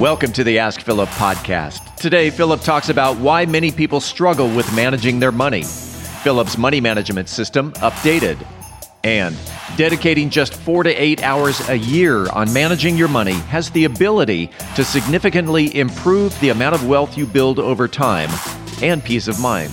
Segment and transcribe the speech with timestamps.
[0.00, 1.96] Welcome to the Ask Philip podcast.
[1.96, 7.30] Today, Philip talks about why many people struggle with managing their money, Philip's money management
[7.30, 8.36] system updated,
[9.04, 9.34] and
[9.78, 14.50] dedicating just four to eight hours a year on managing your money has the ability
[14.74, 18.28] to significantly improve the amount of wealth you build over time
[18.82, 19.72] and peace of mind.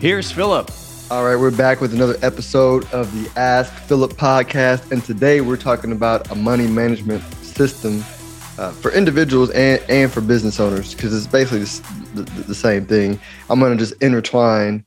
[0.00, 0.70] Here's Philip.
[1.10, 4.90] All right, we're back with another episode of the Ask Philip podcast.
[4.92, 7.98] And today we're talking about a money management system
[8.58, 11.64] uh, for individuals and, and for business owners because it's basically
[12.14, 13.20] the, the, same thing.
[13.50, 14.86] I'm going to just intertwine,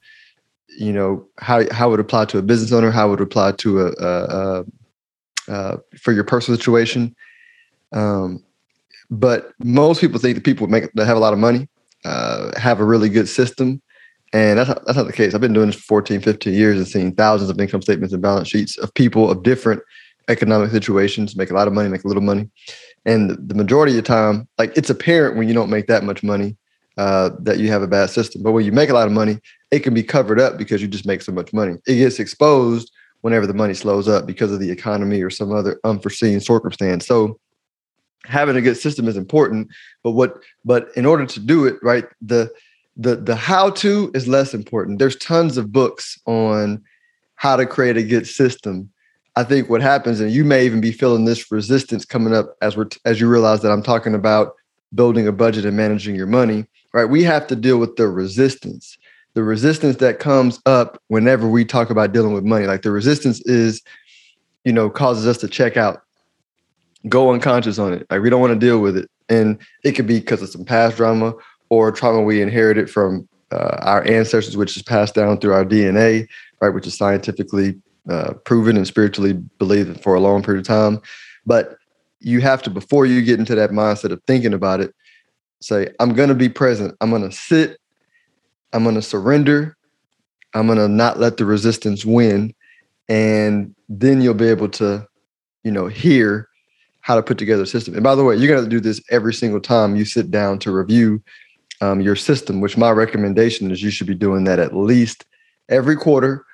[0.80, 3.52] you know, how, how it would apply to a business owner, how it would apply
[3.52, 4.66] to a, a,
[5.48, 7.16] a uh, for your personal situation.
[7.92, 8.44] Um,
[9.12, 11.70] but most people think that people make that have a lot of money
[12.04, 13.80] uh, have a really good system
[14.34, 15.36] and that's not, that's not the case.
[15.36, 18.22] I've been doing this for 14, 15 years and seeing thousands of income statements and
[18.22, 19.82] balance sheets of people of different
[20.28, 22.50] economic situations, make a lot of money, make a little money.
[23.06, 26.24] And the majority of the time, like it's apparent when you don't make that much
[26.24, 26.58] money
[26.98, 28.42] uh, that you have a bad system.
[28.42, 29.40] But when you make a lot of money,
[29.72, 31.76] it can be covered up because you just make so much money.
[31.86, 35.80] It gets exposed whenever the money slows up because of the economy or some other
[35.84, 37.06] unforeseen circumstance.
[37.06, 37.40] So
[38.26, 39.70] having a good system is important.
[40.04, 42.52] But what but in order to do it, right, the
[42.96, 45.00] the the how to is less important.
[45.00, 46.84] There's tons of books on
[47.36, 48.90] how to create a good system.
[49.36, 52.78] I think what happens, and you may even be feeling this resistance coming up as
[52.78, 54.54] we're as you realize that I'm talking about
[54.94, 56.66] building a budget and managing your money.
[56.94, 58.96] Right, we have to deal with the resistance,
[59.34, 62.68] the resistance that comes up whenever we talk about dealing with money.
[62.68, 63.82] Like the resistance is,
[64.64, 66.02] you know, causes us to check out,
[67.10, 68.06] go unconscious on it.
[68.12, 70.66] Like we don't want to deal with it, and it could be because of some
[70.66, 71.34] past drama
[71.70, 76.28] or trauma we inherited from uh, our ancestors, which is passed down through our DNA,
[76.62, 77.80] right, which is scientifically
[78.10, 81.00] uh, proven and spiritually believed for a long period of time.
[81.46, 81.78] But
[82.20, 84.94] you have to, before you get into that mindset of thinking about it,
[85.62, 86.96] say, I'm going to be present.
[87.02, 87.78] I'm going to sit.
[88.72, 89.78] I'm going to surrender.
[90.54, 92.54] I'm going to not let the resistance win.
[93.10, 95.06] And then you'll be able to,
[95.64, 96.48] you know, hear
[97.02, 97.94] how to put together a system.
[97.96, 100.60] And by the way, you're going to do this every single time you sit down
[100.60, 101.22] to review
[101.84, 105.26] um, your system, which my recommendation is you should be doing that at least
[105.70, 106.46] every quarter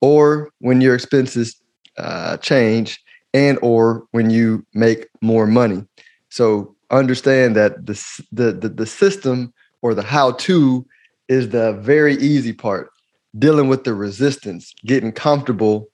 [0.00, 1.60] or when your expenses
[1.98, 3.02] uh, change
[3.34, 5.84] and or when you make more money.
[6.28, 7.94] So understand that the,
[8.32, 9.52] the, the, the system
[9.82, 10.86] or the how to
[11.28, 12.90] is the very easy part.
[13.38, 15.88] Dealing with the resistance, getting comfortable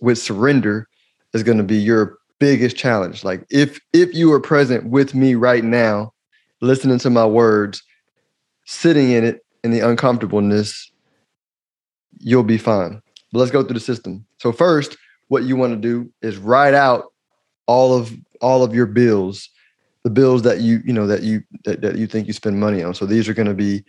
[0.00, 0.88] with surrender
[1.32, 3.24] is going to be your biggest challenge.
[3.24, 6.12] Like if if you are present with me right now,
[6.60, 7.82] listening to my words,
[8.70, 10.92] sitting in it in the uncomfortableness,
[12.20, 13.02] you'll be fine.
[13.32, 14.24] But let's go through the system.
[14.38, 17.12] So first, what you want to do is write out
[17.66, 19.50] all of all of your bills,
[20.04, 22.82] the bills that you you know that you that, that you think you spend money
[22.82, 22.94] on.
[22.94, 23.84] So these are going to be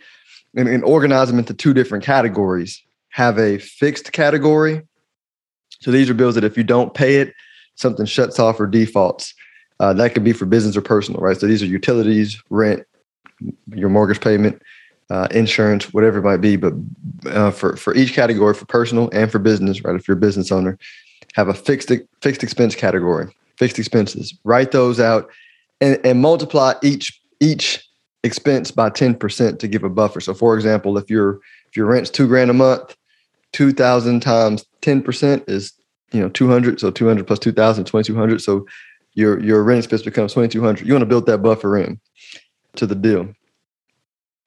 [0.56, 2.82] and, and organize them into two different categories.
[3.10, 4.82] Have a fixed category.
[5.80, 7.34] So these are bills that if you don't pay it,
[7.76, 9.32] something shuts off or defaults.
[9.78, 11.36] Uh, that could be for business or personal, right?
[11.36, 12.84] So these are utilities, rent,
[13.74, 14.60] your mortgage payment,
[15.10, 16.56] uh, insurance, whatever it might be.
[16.56, 16.72] But
[17.26, 19.94] uh, for for each category, for personal and for business, right?
[19.94, 20.78] If you're a business owner,
[21.34, 24.34] have a fixed fixed expense category, fixed expenses.
[24.44, 25.30] Write those out,
[25.80, 27.86] and and multiply each each
[28.24, 30.20] expense by ten percent to give a buffer.
[30.20, 32.96] So, for example, if your if your rent's two grand a month,
[33.52, 35.72] two thousand times ten percent is
[36.12, 36.80] you know two hundred.
[36.80, 38.40] So two hundred plus two thousand, twenty two hundred.
[38.40, 38.66] So
[39.14, 40.86] your your rent expense becomes twenty two hundred.
[40.86, 42.00] You want to build that buffer in
[42.76, 43.32] to the deal.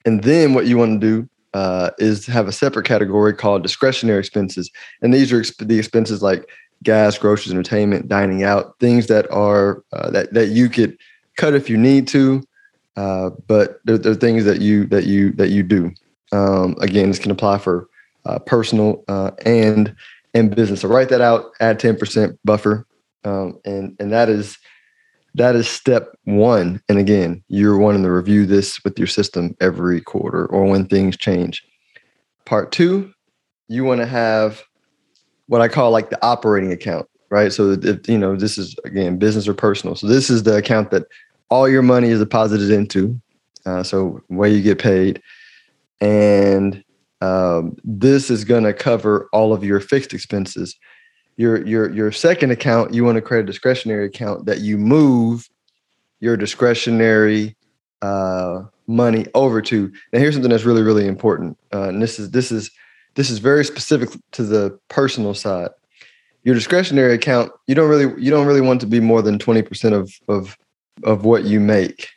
[0.06, 4.20] And then what you want to do uh, is have a separate category called discretionary
[4.20, 4.70] expenses.
[5.02, 6.50] And these are exp- the expenses like
[6.84, 10.98] gas, groceries, entertainment, dining out, things that are uh, that that you could
[11.38, 12.44] cut if you need to,
[12.98, 15.92] uh, but they're, they're, things that you that you that you do.
[16.32, 17.88] Um, again, this can apply for
[18.26, 19.96] uh, personal uh, and
[20.34, 20.82] and business.
[20.82, 21.52] So write that out.
[21.60, 22.86] Add ten percent buffer,
[23.24, 24.58] um, and and that is
[25.36, 26.82] that is step one.
[26.90, 31.18] And again, you're wanting to review this with your system every quarter or when things
[31.18, 31.64] change.
[32.46, 33.14] Part two,
[33.68, 34.64] you want to have
[35.48, 37.52] what I call like the operating account, right?
[37.52, 39.96] So if you know this is again business or personal.
[39.96, 41.04] So this is the account that
[41.50, 43.20] all your money is deposited into.
[43.66, 45.22] uh, so where you get paid,
[46.02, 46.84] and
[47.22, 50.76] um, this is going to cover all of your fixed expenses.
[51.38, 55.50] Your your your second account, you want to create a discretionary account that you move
[56.20, 57.56] your discretionary
[58.02, 59.92] uh, money over to.
[60.14, 62.72] Now, here's something that's really really important, uh, and this is this is
[63.16, 65.70] this is very specific to the personal side.
[66.44, 69.94] Your discretionary account, you don't really you don't really want to be more than 20%
[69.94, 70.58] of of
[71.04, 72.10] of what you make.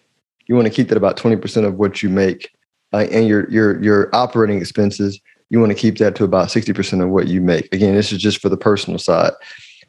[0.47, 2.51] You want to keep that about 20% of what you make.
[2.93, 5.21] Uh, and your your your operating expenses,
[5.51, 7.73] you want to keep that to about 60% of what you make.
[7.73, 9.33] Again, this is just for the personal side.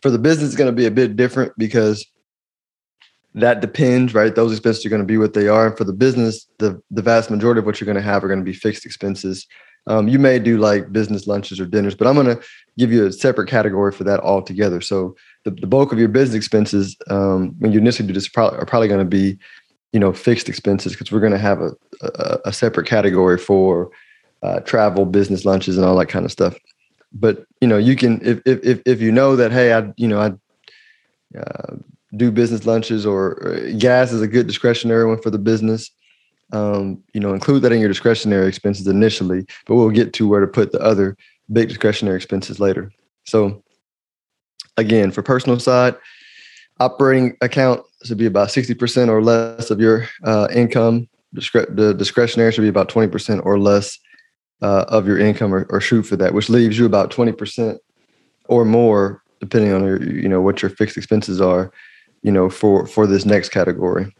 [0.01, 2.05] For the business, it's going to be a bit different because
[3.35, 4.33] that depends, right?
[4.33, 5.67] Those expenses are going to be what they are.
[5.67, 8.27] And for the business, the the vast majority of what you're going to have are
[8.27, 9.45] going to be fixed expenses.
[9.87, 12.41] Um, you may do like business lunches or dinners, but I'm going to
[12.77, 14.81] give you a separate category for that altogether.
[14.81, 15.15] So
[15.45, 18.87] the, the bulk of your business expenses, um, when you initially do this, are probably
[18.87, 19.39] going to be,
[19.91, 21.71] you know, fixed expenses because we're going to have a,
[22.01, 23.89] a, a, separate category for
[24.43, 26.57] uh, travel, business lunches, and all that kind of stuff.
[27.13, 30.19] But you know, you can if if if you know that hey, I you know
[30.19, 31.75] I uh,
[32.15, 35.91] do business lunches or, or gas is a good discretionary one for the business
[36.51, 40.41] um, you know, include that in your discretionary expenses initially, but we'll get to where
[40.41, 41.15] to put the other
[41.51, 42.91] big discretionary expenses later.
[43.25, 43.63] So
[44.77, 45.95] again, for personal side,
[46.79, 51.07] operating account should be about 60% or less of your uh, income.
[51.35, 53.99] Discre- the discretionary should be about 20% or less
[54.61, 57.77] uh, of your income or, or shoot for that, which leaves you about 20%
[58.47, 61.71] or more, depending on your, you know, what your fixed expenses are,
[62.21, 64.13] you know, for, for this next category.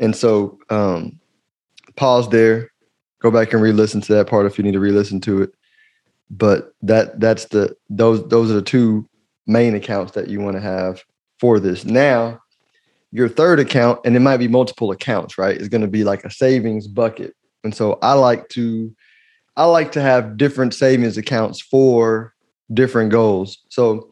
[0.00, 1.18] And so, um,
[1.96, 2.70] pause there,
[3.20, 5.50] go back and re-listen to that part if you need to re-listen to it.
[6.30, 9.06] But that that's the those those are the two
[9.46, 11.02] main accounts that you want to have
[11.38, 11.84] for this.
[11.84, 12.40] Now,
[13.10, 15.56] your third account, and it might be multiple accounts, right?
[15.56, 17.34] Is going to be like a savings bucket.
[17.64, 18.94] And so I like to
[19.56, 22.34] I like to have different savings accounts for
[22.72, 23.58] different goals.
[23.68, 24.10] So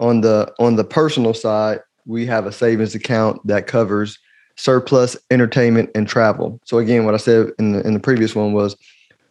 [0.00, 4.18] on the on the personal side, we have a savings account that covers
[4.56, 6.60] surplus, entertainment, and travel.
[6.64, 8.76] So again, what I said in the in the previous one was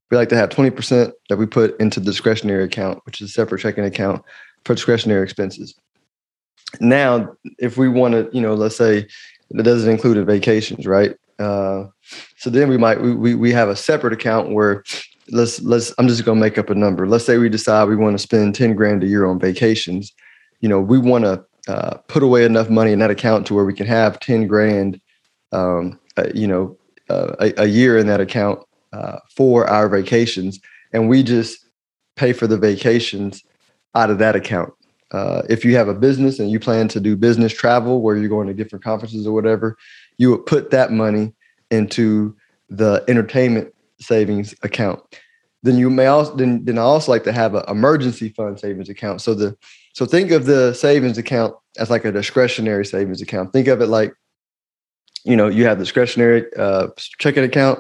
[0.10, 3.34] we like to have 20% that we put into the discretionary account, which is a
[3.34, 4.22] separate checking account
[4.66, 5.74] for discretionary expenses.
[6.82, 9.08] Now, if we want to, you know, let's say
[9.52, 11.16] that doesn't include vacations, right?
[11.40, 11.86] Uh,
[12.38, 14.84] so then we might we, we have a separate account where
[15.32, 17.08] let's let's I'm just gonna make up a number.
[17.08, 20.14] Let's say we decide we want to spend 10 grand a year on vacations.
[20.60, 23.66] You know, we want to uh, put away enough money in that account to where
[23.66, 25.00] we can have 10 grand
[25.52, 26.78] um, uh, you know,
[27.10, 28.60] uh, a, a, year in that account
[28.94, 30.60] uh, for our vacations,
[30.94, 31.66] and we just
[32.16, 33.44] pay for the vacations
[33.96, 34.74] out of that account.
[35.12, 38.30] Uh, if you have a business and you plan to do business travel where you're
[38.30, 39.78] going to different conferences or whatever,
[40.18, 41.34] you would put that money
[41.70, 42.36] into
[42.70, 45.00] the entertainment savings account.
[45.64, 48.90] Then you may also then, then I also like to have an emergency fund savings
[48.90, 49.22] account.
[49.22, 49.56] So the
[49.94, 53.54] so think of the savings account as like a discretionary savings account.
[53.54, 54.14] Think of it like
[55.24, 56.88] you know, you have the discretionary uh,
[57.20, 57.80] checking account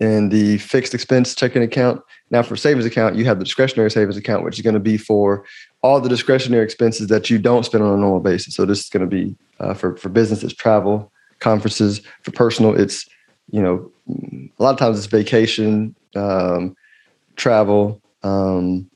[0.00, 2.02] and the fixed expense checking account.
[2.30, 4.96] Now, for savings account, you have the discretionary savings account, which is going to be
[4.96, 5.44] for
[5.82, 8.54] all the discretionary expenses that you don't spend on a normal basis.
[8.54, 12.02] So this is going to be uh, for for businesses, travel, conferences.
[12.22, 13.08] For personal, it's
[13.50, 16.76] you know a lot of times it's vacation, um,
[17.36, 18.00] travel.
[18.22, 18.90] Um,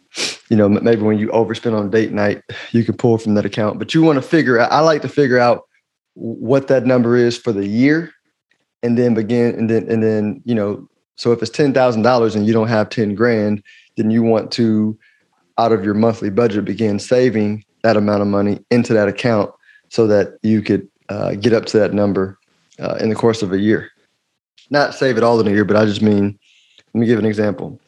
[0.49, 2.43] you know, maybe when you overspend on date night,
[2.73, 3.79] you can pull from that account.
[3.79, 4.71] But you want to figure out.
[4.71, 5.63] I like to figure out
[6.15, 8.13] what that number is for the year
[8.83, 12.37] and then begin and then and then you know so if it's ten thousand dollars
[12.37, 13.63] and you don't have ten grand
[13.97, 14.97] then you want to
[15.59, 19.51] out of your monthly budget begin saving that amount of money into that account
[19.89, 22.39] so that you could uh, get up to that number
[22.79, 23.91] uh, in the course of a year
[24.71, 26.39] not save it all in a year but i just mean
[26.93, 27.79] let me give an example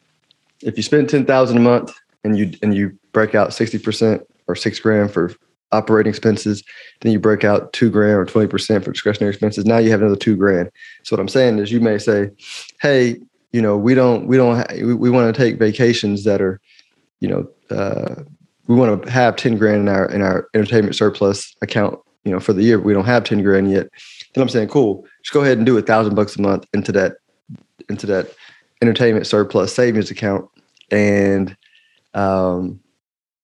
[0.62, 1.92] if you spend 10000 a month
[2.24, 5.32] and you and you break out 60% or six grand for
[5.72, 6.62] operating expenses.
[7.00, 9.64] Then you break out two grand or 20% for discretionary expenses.
[9.64, 10.70] Now you have another two grand.
[11.02, 12.30] So what I'm saying is you may say,
[12.80, 13.16] Hey,
[13.52, 16.60] you know, we don't, we don't, ha- we, we want to take vacations that are,
[17.20, 18.22] you know, uh,
[18.66, 22.40] we want to have 10 grand in our, in our entertainment surplus account, you know,
[22.40, 22.78] for the year.
[22.78, 23.88] We don't have 10 grand yet.
[24.34, 26.92] Then I'm saying, cool, just go ahead and do a thousand bucks a month into
[26.92, 27.14] that,
[27.88, 28.34] into that
[28.82, 30.46] entertainment surplus savings account.
[30.90, 31.56] And,
[32.12, 32.80] um,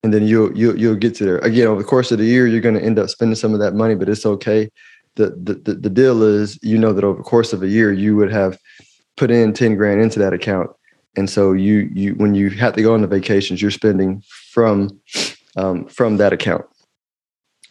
[0.03, 2.47] and then you'll you'll you'll get to there again over the course of the year
[2.47, 4.69] you're going to end up spending some of that money but it's okay
[5.15, 7.93] the, the the the deal is you know that over the course of a year
[7.93, 8.59] you would have
[9.17, 10.71] put in 10 grand into that account
[11.17, 14.91] and so you you when you have to go on the vacations you're spending from
[15.57, 16.65] um, from that account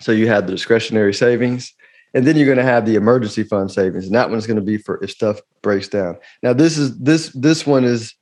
[0.02, 1.74] so you have the discretionary savings
[2.14, 4.66] And then you're going to have the emergency fund savings, and that one's going to
[4.66, 6.18] be for if stuff breaks down.
[6.44, 8.14] Now, this is this this one is,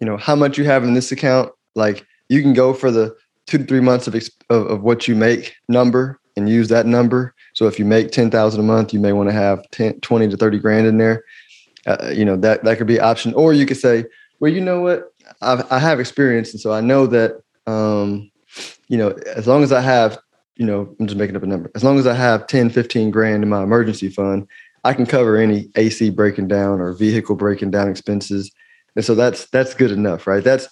[0.00, 1.52] you know, how much you have in this account.
[1.76, 3.14] Like you can go for the
[3.46, 4.14] two to three months of
[4.50, 7.34] of, of what you make number and use that number.
[7.54, 10.28] So if you make ten thousand a month, you may want to have 10, 20
[10.28, 11.22] to thirty grand in there.
[11.86, 14.04] Uh, you know that that could be option, or you could say,
[14.40, 18.30] well, you know what, I've, I have experience, and so I know that um,
[18.88, 20.18] you know as long as I have
[20.60, 21.70] you know, I'm just making up a number.
[21.74, 24.46] As long as I have 10, 15 grand in my emergency fund,
[24.84, 28.52] I can cover any AC breaking down or vehicle breaking down expenses.
[28.94, 30.44] And so that's that's good enough, right?
[30.44, 30.68] That's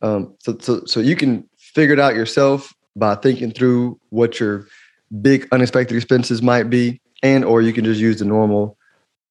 [0.00, 4.68] um, so so so you can figure it out yourself by thinking through what your
[5.20, 8.78] big unexpected expenses might be, and or you can just use the normal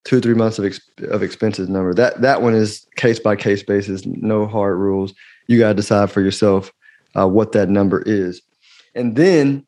[0.03, 1.93] two three months of ex- of expenses number.
[1.93, 5.13] That that one is case by case basis, no hard rules.
[5.47, 6.73] You got to decide for yourself
[7.17, 8.41] uh, what that number is,
[8.93, 9.65] and then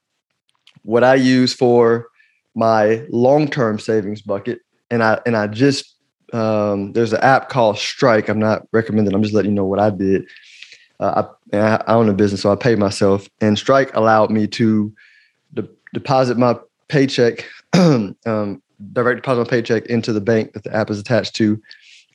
[0.83, 2.07] what I use for
[2.55, 4.59] my long-term savings bucket,
[4.91, 5.95] and I and I just
[6.33, 8.27] um, there's an app called Strike.
[8.27, 9.13] I'm not recommending.
[9.13, 10.25] I'm just letting you know what I did.
[10.99, 11.23] Uh,
[11.53, 14.93] I, I own a business, so I pay myself, and Strike allowed me to
[15.53, 18.61] de- deposit my paycheck, um,
[18.93, 21.61] direct deposit my paycheck into the bank that the app is attached to,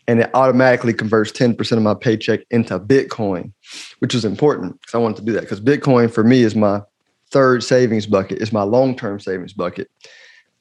[0.07, 3.53] and it automatically converts 10% of my paycheck into Bitcoin,
[3.99, 6.83] which is important because I wanted to do that because Bitcoin for me is my
[7.31, 9.91] third savings bucket is my long term savings bucket.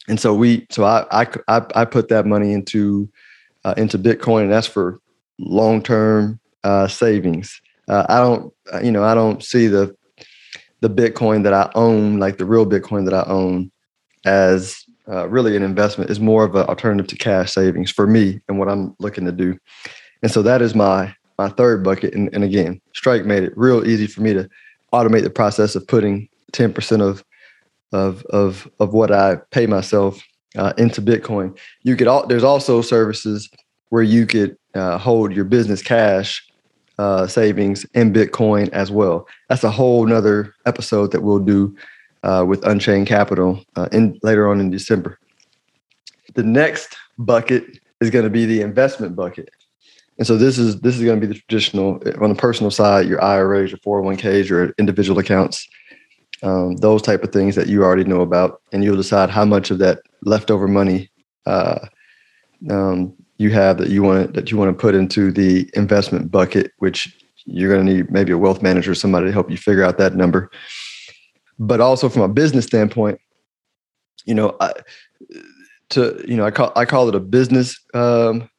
[0.08, 3.10] And so we, so I, I, I, I put that money into,
[3.66, 5.00] uh, into Bitcoin, and that's for
[5.38, 7.62] long term uh, savings.
[7.88, 9.96] Uh, I don't, uh, you know, I don't see the,
[10.82, 13.72] the Bitcoin that I own, like the real Bitcoin that I own,
[14.26, 16.10] as uh, really an investment.
[16.10, 19.32] It's more of an alternative to cash savings for me and what I'm looking to
[19.32, 19.58] do.
[20.22, 22.14] And so that is my my third bucket.
[22.14, 24.50] And, and again, Strike made it real easy for me to
[24.94, 27.24] automate the process of putting 10% of
[27.94, 30.22] of of of what I pay myself
[30.58, 31.58] uh, into Bitcoin.
[31.84, 33.50] You could all there's also services
[33.90, 36.46] where you could uh, hold your business cash
[37.00, 39.28] uh, savings in Bitcoin as well.
[39.50, 41.76] That's a whole nother episode that we'll do
[42.24, 45.20] uh, with Unchained Capital uh, in later on in December.
[46.34, 49.50] The next bucket is going to be the investment bucket.
[50.18, 53.08] And so this is this is going to be the traditional on the personal side,
[53.08, 55.68] your IRAs, your 401ks, your individual accounts
[56.44, 59.72] um, those type of things that you already know about, and you'll decide how much
[59.72, 61.10] of that leftover money
[61.46, 61.80] uh,
[62.70, 66.72] um, you have that you want that you want to put into the investment bucket,
[66.78, 67.16] which
[67.46, 69.98] you're going to need maybe a wealth manager, or somebody to help you figure out
[69.98, 70.50] that number.
[71.60, 73.20] But also from a business standpoint,
[74.26, 74.74] you know, I,
[75.90, 78.50] to you know, I call I call it a business um,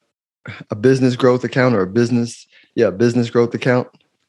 [0.71, 3.89] a business growth account or a business yeah business growth account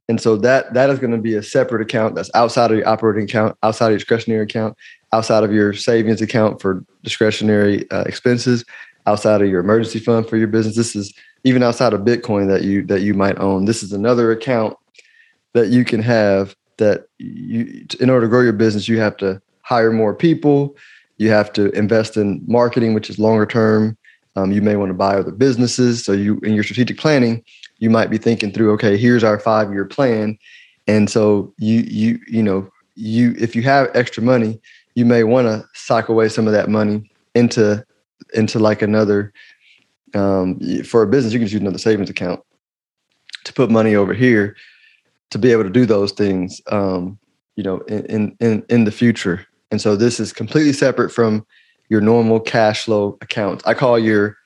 [0.10, 2.90] and so that that is going to be a separate account that's outside of your
[2.90, 4.76] operating account, outside of your discretionary account,
[5.14, 8.66] outside of your savings account for discretionary uh, expenses,
[9.06, 10.76] outside of your emergency fund for your business.
[10.76, 11.14] This is
[11.44, 13.66] even outside of Bitcoin that you that you might own.
[13.66, 14.76] This is another account
[15.54, 19.40] that you can have that you in order to grow your business, you have to
[19.62, 20.76] hire more people,
[21.18, 23.96] you have to invest in marketing, which is longer term.
[24.36, 26.04] Um, you may want to buy other businesses.
[26.04, 27.44] So you in your strategic planning,
[27.80, 30.38] you might be thinking through, okay, here's our five year plan.
[30.88, 34.60] And so you you you know, you if you have extra money,
[34.96, 37.86] you may want to sock away some of that money into
[38.34, 39.34] into like another
[40.14, 42.42] um, for a business, you can use another savings account
[43.44, 44.56] to put money over here
[45.30, 47.20] to be able to do those things, um,
[47.56, 49.46] you know, in, in, in the future.
[49.72, 51.46] And so this is completely separate from
[51.90, 53.64] your normal cash flow accounts.
[53.66, 54.38] I call your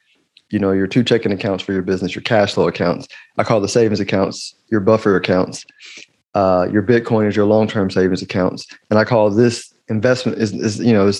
[0.53, 3.07] you know your two checking accounts for your business your cash flow accounts
[3.39, 5.65] i call the savings accounts your buffer accounts
[6.35, 10.79] uh, your bitcoin is your long-term savings accounts and i call this investment is, is
[10.79, 11.11] you know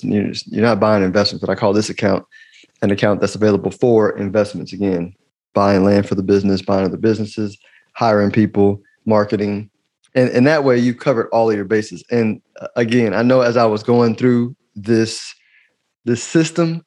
[0.46, 2.24] you're not buying investments but i call this account
[2.84, 5.14] an account that's available for investments again
[5.54, 7.58] buying land for the business buying other businesses
[7.94, 9.70] hiring people marketing
[10.16, 12.04] and, and that way you covered all of your bases.
[12.12, 15.34] And uh, again i know as i was going through this
[16.06, 16.84] this system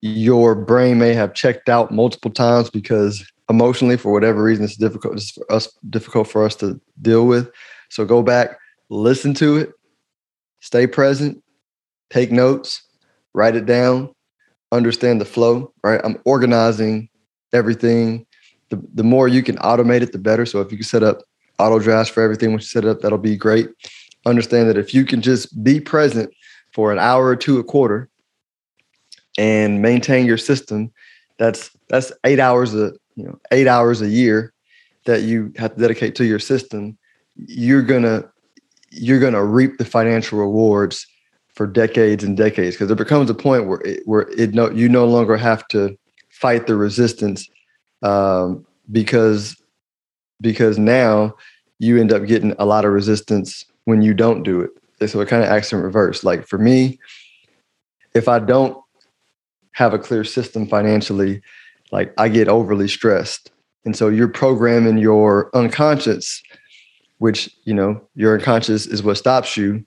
[0.00, 5.14] your brain may have checked out multiple times because emotionally, for whatever reason, it's difficult
[5.14, 7.50] it's for us difficult for us to deal with.
[7.90, 8.58] So go back,
[8.90, 9.72] listen to it,
[10.60, 11.42] stay present,
[12.10, 12.82] take notes,
[13.34, 14.14] write it down,
[14.72, 15.72] understand the flow.
[15.82, 17.08] Right, I'm organizing
[17.52, 18.26] everything.
[18.68, 20.46] The the more you can automate it, the better.
[20.46, 21.22] So if you can set up
[21.58, 23.68] auto drafts for everything once you set it up, that'll be great.
[24.26, 26.32] Understand that if you can just be present
[26.72, 28.08] for an hour or two a quarter
[29.38, 30.92] and maintain your system,
[31.38, 34.52] that's that's eight hours a you know eight hours a year
[35.06, 36.98] that you have to dedicate to your system.
[37.36, 38.24] You're gonna
[38.90, 41.06] you're gonna reap the financial rewards
[41.54, 44.88] for decades and decades because there becomes a point where it, where it no you
[44.88, 45.96] no longer have to
[46.28, 47.48] fight the resistance
[48.02, 49.56] um, because
[50.40, 51.34] because now
[51.78, 54.70] you end up getting a lot of resistance when you don't do it.
[55.08, 56.24] So it kind of acts in reverse.
[56.24, 56.98] Like for me,
[58.14, 58.76] if I don't
[59.72, 61.42] have a clear system financially,
[61.92, 63.50] like I get overly stressed.
[63.84, 66.42] And so you're programming your unconscious,
[67.18, 69.84] which, you know, your unconscious is what stops you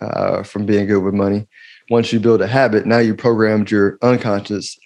[0.00, 1.46] uh, from being good with money.
[1.90, 4.78] Once you build a habit, now you programmed your unconscious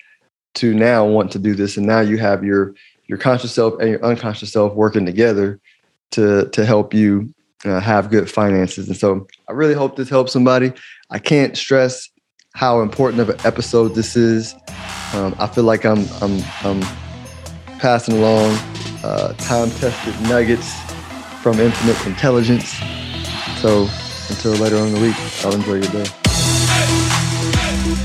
[0.54, 1.76] to now want to do this.
[1.76, 2.74] And now you have your
[3.08, 5.60] your conscious self and your unconscious self working together
[6.12, 7.34] to to help you
[7.64, 8.88] uh, have good finances.
[8.88, 10.72] And so I really hope this helps somebody.
[11.10, 12.08] I can't stress
[12.54, 14.54] how important of an episode this is.
[15.14, 16.80] Um, I feel like I'm I'm I'm
[17.78, 18.56] passing along
[19.02, 20.72] uh, time tested nuggets
[21.42, 22.72] from infinite intelligence.
[23.60, 23.88] So
[24.28, 26.21] until later on in the week, I'll enjoy your day.